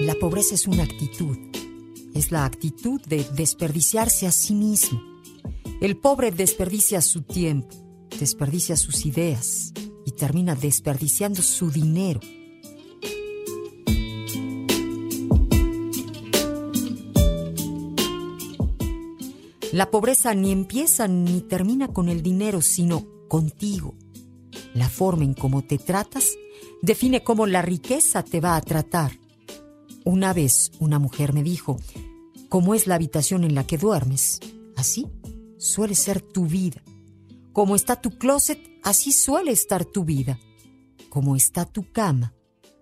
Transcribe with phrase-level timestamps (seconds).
[0.00, 1.36] La pobreza es una actitud.
[2.14, 5.00] Es la actitud de desperdiciarse a sí mismo.
[5.80, 7.74] El pobre desperdicia su tiempo,
[8.18, 9.72] desperdicia sus ideas
[10.04, 12.20] y termina desperdiciando su dinero.
[19.72, 23.94] La pobreza ni empieza ni termina con el dinero, sino contigo.
[24.74, 26.36] La forma en cómo te tratas
[26.82, 29.12] define cómo la riqueza te va a tratar.
[30.04, 31.76] Una vez una mujer me dijo,
[32.48, 34.40] ¿cómo es la habitación en la que duermes?
[34.76, 35.06] Así
[35.56, 36.82] suele ser tu vida.
[37.52, 40.40] Como está tu closet, así suele estar tu vida.
[41.10, 42.34] Como está tu cama,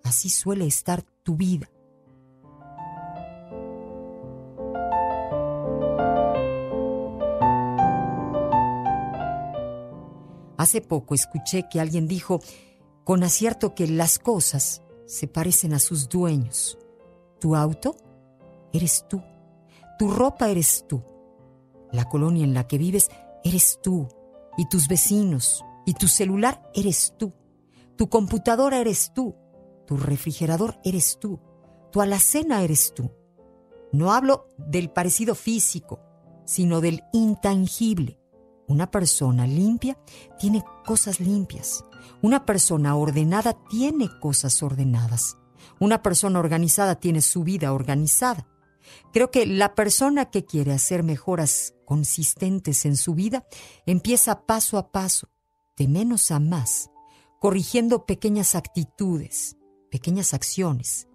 [0.05, 1.69] así suele estar tu vida.
[10.59, 12.41] Hace poco escuché que alguien dijo
[13.05, 16.77] con acierto que las cosas se parecen a sus dueños.
[17.41, 17.97] Tu auto
[18.73, 19.23] eres tú.
[19.99, 21.03] Tu ropa eres tú.
[21.93, 23.09] La colonia en la que vives
[23.45, 24.09] eres tú.
[24.57, 25.65] Y tus vecinos.
[25.87, 27.33] Y tu celular eres tú.
[27.97, 29.37] Tu computadora eres tú.
[29.87, 31.41] Tu refrigerador eres tú.
[31.93, 33.13] Tu alacena eres tú.
[33.93, 36.01] No hablo del parecido físico,
[36.45, 38.18] sino del intangible.
[38.69, 39.99] Una persona limpia
[40.39, 41.85] tiene cosas limpias.
[42.21, 45.39] Una persona ordenada tiene cosas ordenadas.
[45.81, 48.47] Una persona organizada tiene su vida organizada.
[49.13, 53.47] Creo que la persona que quiere hacer mejoras consistentes en su vida
[53.87, 55.29] empieza paso a paso,
[55.77, 56.91] de menos a más,
[57.41, 59.57] corrigiendo pequeñas actitudes,
[59.91, 61.09] pequeñas acciones,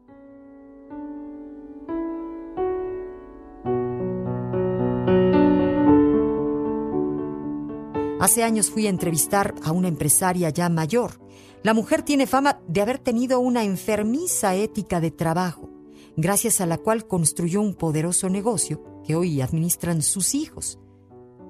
[8.24, 11.20] Hace años fui a entrevistar a una empresaria ya mayor.
[11.62, 15.70] La mujer tiene fama de haber tenido una enfermiza ética de trabajo,
[16.16, 20.80] gracias a la cual construyó un poderoso negocio que hoy administran sus hijos.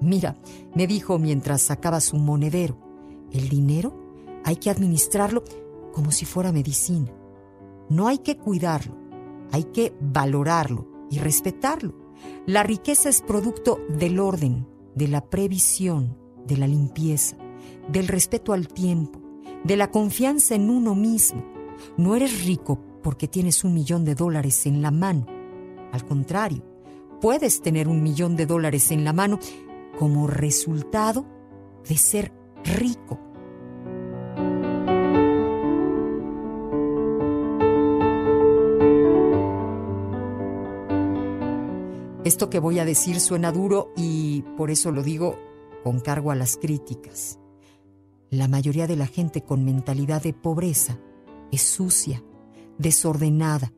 [0.00, 0.36] Mira,
[0.74, 2.76] me dijo mientras sacaba su monedero,
[3.30, 3.96] el dinero
[4.44, 5.44] hay que administrarlo
[5.92, 7.12] como si fuera medicina.
[7.88, 8.98] No hay que cuidarlo,
[9.52, 11.94] hay que valorarlo y respetarlo.
[12.46, 17.36] La riqueza es producto del orden, de la previsión, de la limpieza,
[17.88, 19.20] del respeto al tiempo,
[19.64, 21.44] de la confianza en uno mismo.
[21.96, 25.26] No eres rico porque tienes un millón de dólares en la mano.
[25.92, 26.64] Al contrario,
[27.20, 29.38] puedes tener un millón de dólares en la mano
[29.98, 31.26] como resultado
[31.88, 32.32] de ser
[32.64, 33.20] rico.
[42.24, 45.38] Esto que voy a decir suena duro y por eso lo digo
[45.84, 47.38] con cargo a las críticas.
[48.30, 50.98] La mayoría de la gente con mentalidad de pobreza
[51.52, 52.24] es sucia,
[52.78, 53.70] desordenada,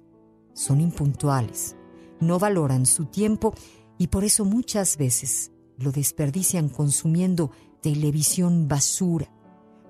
[0.55, 1.75] son impuntuales,
[2.21, 3.55] no valoran su tiempo
[3.99, 7.50] y por eso muchas veces lo desperdician consumiendo
[7.83, 9.28] televisión basura.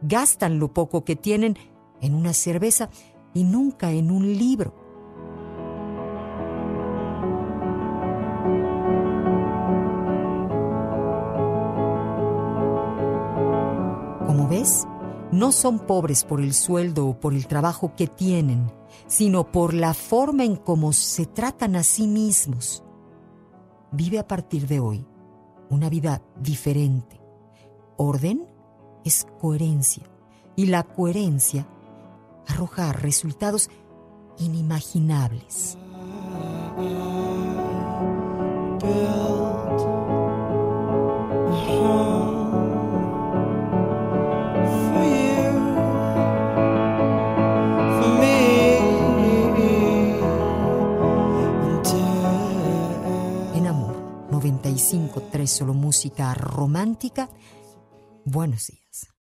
[0.00, 1.58] Gastan lo poco que tienen
[2.00, 2.88] en una cerveza
[3.34, 4.85] y nunca en un libro.
[15.32, 18.72] No son pobres por el sueldo o por el trabajo que tienen,
[19.06, 22.82] sino por la forma en cómo se tratan a sí mismos.
[23.92, 25.06] Vive a partir de hoy
[25.70, 27.20] una vida diferente.
[27.96, 28.46] Orden
[29.04, 30.04] es coherencia
[30.54, 31.66] y la coherencia
[32.46, 33.70] arroja resultados
[34.38, 35.76] inimaginables.
[55.46, 57.28] Solo música romántica.
[58.24, 59.15] Buenos días.